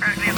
[0.00, 0.29] Right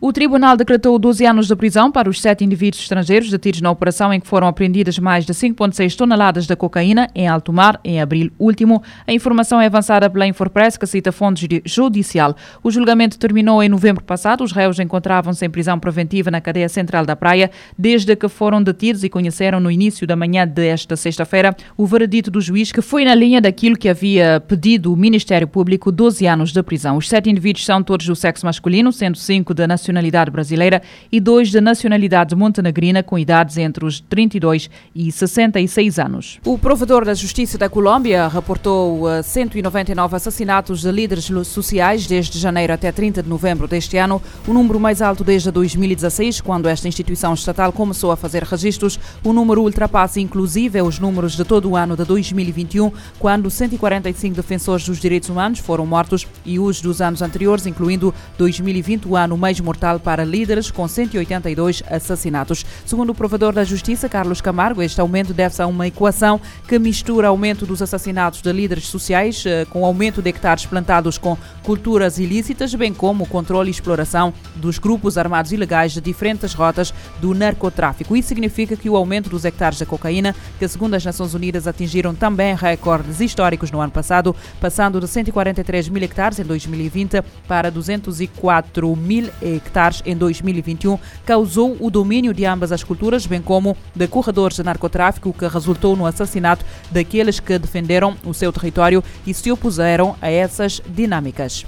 [0.00, 4.14] O tribunal decretou 12 anos de prisão para os sete indivíduos estrangeiros detidos na operação
[4.14, 8.30] em que foram apreendidas mais de 5,6 toneladas de cocaína em alto mar em abril
[8.38, 8.80] último.
[9.04, 12.36] A informação é avançada pela Infopress, que cita fontes judicial.
[12.62, 14.44] O julgamento terminou em novembro passado.
[14.44, 19.02] Os réus encontravam-se em prisão preventiva na cadeia central da praia desde que foram detidos
[19.02, 23.16] e conheceram no início da manhã desta sexta-feira o veredito do juiz, que foi na
[23.16, 26.96] linha daquilo que havia pedido o Ministério Público 12 anos de prisão.
[26.96, 31.18] Os sete indivíduos são todos do sexo masculino, sendo cinco da nacionalidade nacionalidade brasileira e
[31.18, 36.38] dois de nacionalidade montenegrina com idades entre os 32 e 66 anos.
[36.44, 42.92] O provedor da Justiça da Colômbia reportou 199 assassinatos de líderes sociais desde janeiro até
[42.92, 47.72] 30 de novembro deste ano, o número mais alto desde 2016, quando esta instituição estatal
[47.72, 48.98] começou a fazer registros.
[49.24, 54.86] O número ultrapassa inclusive os números de todo o ano de 2021, quando 145 defensores
[54.86, 59.58] dos direitos humanos foram mortos e os dos anos anteriores, incluindo 2020, o ano mais
[59.60, 62.66] mortal mortal para líderes, com 182 assassinatos.
[62.84, 67.28] Segundo o provedor da Justiça, Carlos Camargo, este aumento deve-se a uma equação que mistura
[67.28, 72.74] aumento dos assassinatos de líderes sociais eh, com aumento de hectares plantados com culturas ilícitas,
[72.74, 78.16] bem como o controle e exploração dos grupos armados ilegais de diferentes rotas do narcotráfico.
[78.16, 82.16] Isso significa que o aumento dos hectares de cocaína, que segundo as Nações Unidas atingiram
[82.16, 88.96] também recordes históricos no ano passado, passando de 143 mil hectares em 2020 para 204
[88.96, 94.08] mil hectares hectares em 2021 causou o domínio de ambas as culturas, bem como de
[94.08, 99.52] corredores de narcotráfico, que resultou no assassinato daqueles que defenderam o seu território e se
[99.52, 101.64] opuseram a essas dinâmicas.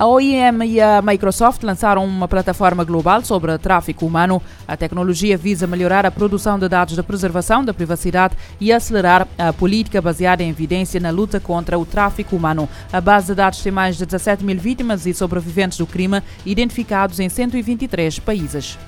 [0.00, 4.40] A OIM e a Microsoft lançaram uma plataforma global sobre tráfico humano.
[4.66, 9.52] A tecnologia visa melhorar a produção de dados da preservação da privacidade e acelerar a
[9.52, 12.66] política baseada em evidência na luta contra o tráfico humano.
[12.90, 17.20] A base de dados tem mais de 17 mil vítimas e sobreviventes do crime identificados
[17.20, 18.78] em 123 países.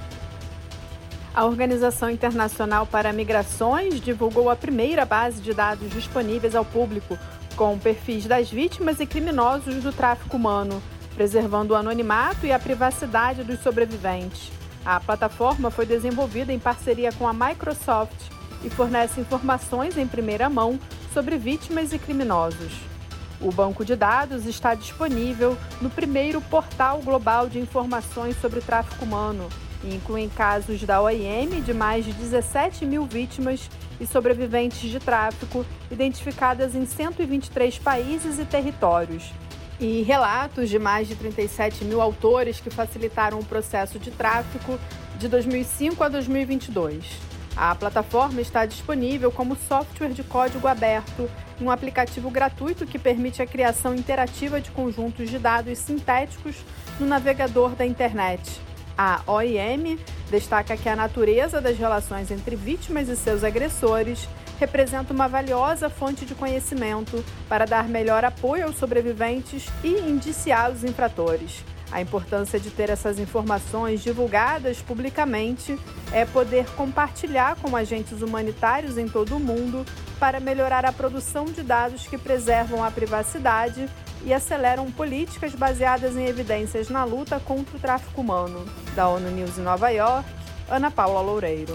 [1.35, 7.19] A Organização Internacional para Migrações divulgou a primeira base de dados disponíveis ao público,
[7.55, 10.83] com perfis das vítimas e criminosos do tráfico humano
[11.23, 14.51] preservando o anonimato e a privacidade dos sobreviventes.
[14.85, 18.29] A plataforma foi desenvolvida em parceria com a Microsoft
[18.65, 20.81] e fornece informações em primeira mão
[21.15, 22.73] sobre vítimas e criminosos.
[23.41, 29.49] O banco de dados está disponível no primeiro portal global de informações sobre tráfico humano
[29.85, 35.65] e inclui casos da OIM de mais de 17 mil vítimas e sobreviventes de tráfico
[35.89, 39.33] identificadas em 123 países e territórios,
[39.83, 44.79] e relatos de mais de 37 mil autores que facilitaram o processo de tráfico
[45.19, 47.05] de 2005 a 2022.
[47.57, 51.29] A plataforma está disponível como software de código aberto
[51.61, 56.55] um aplicativo gratuito que permite a criação interativa de conjuntos de dados sintéticos
[57.01, 58.61] no navegador da internet.
[58.97, 59.99] A OIM
[60.31, 64.29] destaca que a natureza das relações entre vítimas e seus agressores
[64.63, 70.85] representa uma valiosa fonte de conhecimento para dar melhor apoio aos sobreviventes e indiciar os
[70.85, 71.65] infratores.
[71.91, 75.77] A importância de ter essas informações divulgadas publicamente
[76.13, 79.85] é poder compartilhar com agentes humanitários em todo o mundo
[80.21, 83.89] para melhorar a produção de dados que preservam a privacidade
[84.25, 88.65] e aceleram políticas baseadas em evidências na luta contra o tráfico humano.
[88.95, 90.29] Da ONU News em Nova York,
[90.71, 91.75] Ana Paula Loureiro.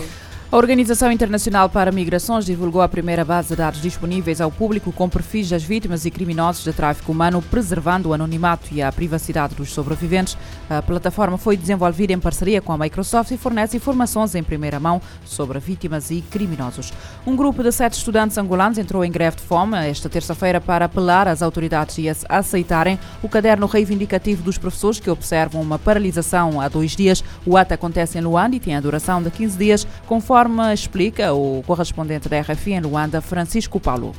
[0.49, 5.09] A Organização Internacional para Migrações divulgou a primeira base de dados disponíveis ao público com
[5.09, 9.73] perfis das vítimas e criminosos de tráfico humano, preservando o anonimato e a privacidade dos
[9.73, 10.37] sobreviventes.
[10.69, 15.01] A plataforma foi desenvolvida em parceria com a Microsoft e fornece informações em primeira mão
[15.25, 16.91] sobre vítimas e criminosos.
[17.25, 21.27] Um grupo de sete estudantes angolanos entrou em greve de fome esta terça-feira para apelar
[21.27, 26.67] às autoridades e a aceitarem o caderno reivindicativo dos professores que observam uma paralisação há
[26.67, 27.23] dois dias.
[27.45, 31.63] O ato acontece em Luanda e tem a duração de 15 dias, conforme explica o
[31.65, 34.13] correspondente da RFI em Luanda, Francisco Paulo.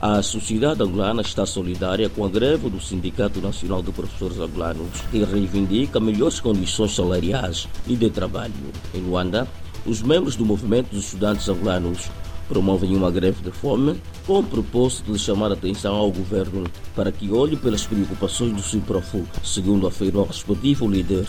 [0.00, 5.24] A sociedade angolana está solidária com a greve do Sindicato Nacional de Professores Angolanos, que
[5.24, 8.54] reivindica melhores condições salariais e de trabalho.
[8.94, 9.48] Em Luanda,
[9.84, 12.08] os membros do movimento dos estudantes angolanos
[12.48, 16.64] promovem uma greve de fome com o propósito de chamar a atenção ao governo
[16.94, 21.26] para que olhe pelas preocupações do Simprofu, segundo afirma o respectivo líder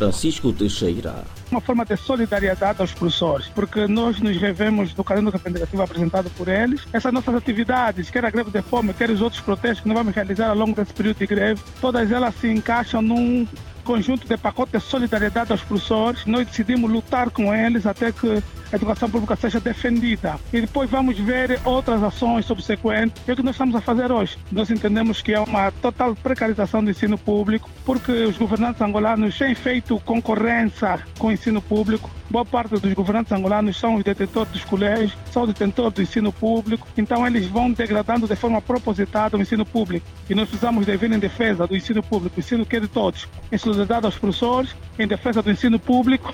[0.00, 1.24] Francisco Teixeira.
[1.50, 6.48] Uma forma de solidariedade aos professores, porque nós nos revemos no calendário representativo apresentado por
[6.48, 6.88] eles.
[6.90, 10.14] Essas nossas atividades, quer a greve de fome, quer os outros protestos que nós vamos
[10.14, 13.46] realizar ao longo desse período de greve, todas elas se encaixam num
[13.80, 16.24] conjunto de pacote de solidariedade aos professores.
[16.26, 18.42] Nós decidimos lutar com eles até que
[18.72, 20.38] a educação pública seja defendida.
[20.52, 23.22] E depois vamos ver outras ações subsequentes.
[23.26, 24.38] É o que nós estamos a fazer hoje.
[24.50, 29.54] Nós entendemos que é uma total precarização do ensino público, porque os governantes angolanos têm
[29.54, 32.10] feito concorrência com o ensino público.
[32.30, 36.86] Boa parte dos governantes angolanos são os detentores dos colégios, são detentores do ensino público.
[36.96, 40.06] Então eles vão degradando de forma propositada o ensino público.
[40.28, 42.86] E nós precisamos de vir em defesa do ensino público, o ensino que é de
[42.86, 46.32] todos, em solidariedade aos professores, em defesa do ensino público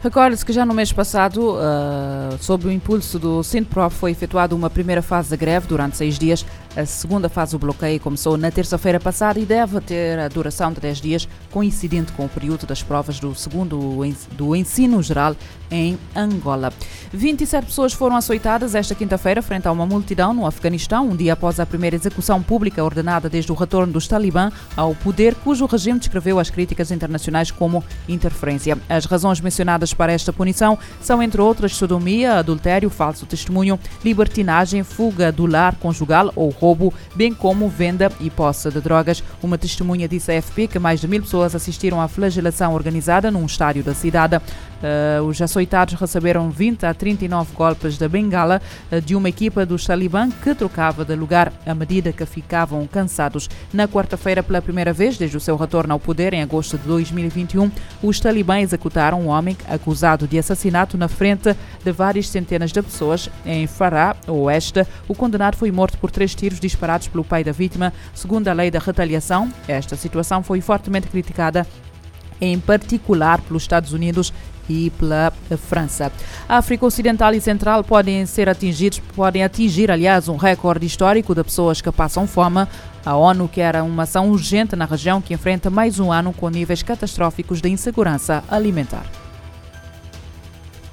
[0.00, 4.70] Recorde-se que já no mês passado, uh, sob o impulso do Sindprof, foi efetuada uma
[4.70, 6.46] primeira fase da greve durante seis dias.
[6.76, 10.80] A segunda fase do bloqueio começou na terça-feira passada e deve ter a duração de
[10.80, 14.00] 10 dias, coincidente com o período das provas do segundo
[14.32, 15.34] do ensino geral
[15.70, 16.72] em Angola.
[17.12, 21.58] 27 pessoas foram açoitadas esta quinta-feira frente a uma multidão no Afeganistão, um dia após
[21.58, 26.38] a primeira execução pública ordenada desde o retorno dos Talibã ao poder, cujo regime descreveu
[26.38, 28.78] as críticas internacionais como interferência.
[28.88, 35.32] As razões mencionadas para esta punição são, entre outras, sodomia, adultério, falso testemunho, libertinagem, fuga
[35.32, 39.22] do lar conjugal ou roubo, bem como venda e posse de drogas.
[39.42, 43.46] Uma testemunha disse à AFP que mais de mil pessoas assistiram à flagelação organizada num
[43.46, 44.36] estádio da cidade.
[44.36, 48.62] Uh, os açoitados receberam 20 a 39 golpes da bengala
[48.92, 53.48] uh, de uma equipa dos Talibã que trocava de lugar à medida que ficavam cansados.
[53.72, 57.70] Na quarta-feira, pela primeira vez desde o seu retorno ao poder em agosto de 2021,
[58.00, 63.28] os Talibã executaram um homem acusado de assassinato na frente de várias centenas de pessoas
[63.44, 64.86] em Farah, oeste.
[65.08, 68.70] O condenado foi morto por três tiros disparados pelo pai da vítima, segundo a lei
[68.70, 69.52] da retaliação.
[69.66, 71.66] Esta situação foi fortemente criticada
[72.40, 74.32] em particular pelos Estados Unidos
[74.68, 75.32] e pela
[75.68, 76.12] França.
[76.48, 81.42] A África Ocidental e Central podem ser atingidos, podem atingir, aliás, um recorde histórico de
[81.42, 82.66] pessoas que passam fome.
[83.04, 86.82] A ONU quer uma ação urgente na região que enfrenta mais um ano com níveis
[86.82, 89.04] catastróficos de insegurança alimentar.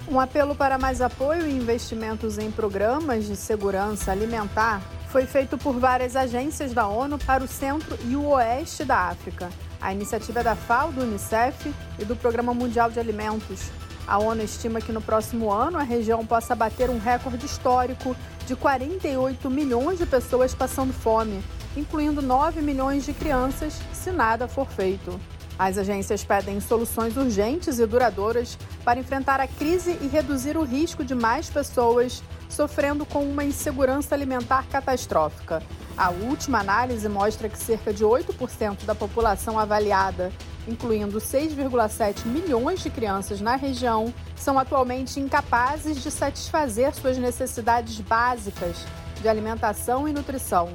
[0.07, 4.81] Um apelo para mais apoio e investimentos em programas de segurança alimentar
[5.15, 9.49] foi feito por várias agências da ONU para o centro e o oeste da África.
[9.79, 13.71] A iniciativa é da FAO, do Unicef e do Programa Mundial de Alimentos.
[14.05, 18.13] A ONU estima que no próximo ano a região possa bater um recorde histórico
[18.45, 21.41] de 48 milhões de pessoas passando fome,
[21.77, 25.17] incluindo 9 milhões de crianças, se nada for feito.
[25.57, 31.05] As agências pedem soluções urgentes e duradouras para enfrentar a crise e reduzir o risco
[31.05, 35.61] de mais pessoas sofrendo com uma insegurança alimentar catastrófica.
[35.97, 40.31] A última análise mostra que cerca de 8% da população avaliada,
[40.67, 48.85] incluindo 6,7 milhões de crianças na região, são atualmente incapazes de satisfazer suas necessidades básicas
[49.21, 50.69] de alimentação e nutrição.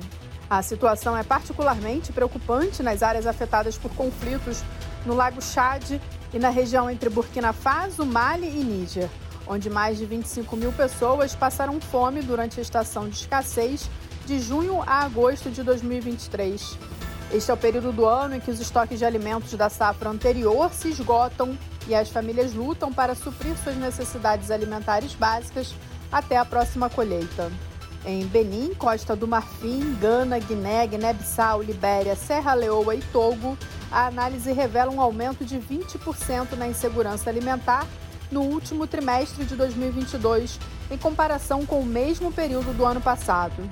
[0.49, 4.63] A situação é particularmente preocupante nas áreas afetadas por conflitos
[5.07, 6.01] no Lago Chad
[6.33, 9.09] e na região entre Burkina Faso, Mali e Níger,
[9.51, 13.91] onde mais de 25 mil pessoas passaram fome durante a estação de escassez
[14.25, 16.79] de junho a agosto de 2023.
[17.33, 20.73] Este é o período do ano em que os estoques de alimentos da safra anterior
[20.73, 21.59] se esgotam
[21.89, 25.75] e as famílias lutam para suprir suas necessidades alimentares básicas
[26.13, 27.51] até a próxima colheita.
[28.07, 33.59] Em Benin, Costa do Marfim, Gana, Guiné, Guiné-Bissau, Libéria, Serra Leoa e Togo,
[33.91, 37.85] a análise revela um aumento de 20% na insegurança alimentar
[38.31, 40.59] no último trimestre de 2022,
[40.91, 43.69] em comparação com o mesmo período do ano passado.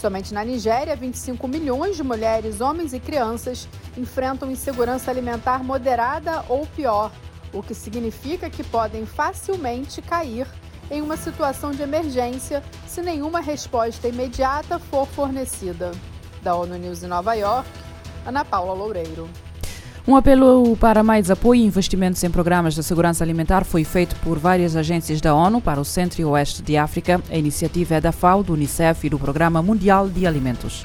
[0.00, 6.66] Somente na Nigéria, 25 milhões de mulheres, homens e crianças enfrentam insegurança alimentar moderada ou
[6.66, 7.12] pior,
[7.52, 10.46] o que significa que podem facilmente cair
[10.90, 15.92] em uma situação de emergência se nenhuma resposta imediata for fornecida.
[16.42, 17.68] Da ONU News em Nova York,
[18.26, 19.28] Ana Paula Loureiro.
[20.06, 24.36] Um apelo para mais apoio e investimentos em programas de segurança alimentar foi feito por
[24.36, 27.20] várias agências da ONU para o Centro e Oeste de África.
[27.30, 30.84] A iniciativa é da FAO, do Unicef e do Programa Mundial de Alimentos.